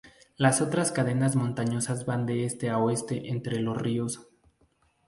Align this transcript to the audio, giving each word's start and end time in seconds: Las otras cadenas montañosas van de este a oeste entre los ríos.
Las 0.35 0.61
otras 0.61 0.91
cadenas 0.91 1.35
montañosas 1.35 2.07
van 2.07 2.25
de 2.25 2.43
este 2.45 2.71
a 2.71 2.79
oeste 2.79 3.29
entre 3.29 3.59
los 3.59 3.77
ríos. 3.77 4.27